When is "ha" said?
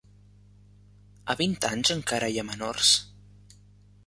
2.41-2.47